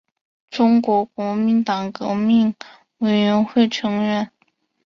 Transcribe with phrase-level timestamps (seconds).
[0.49, 2.55] 中国国民党革命
[2.97, 4.31] 委员会成员。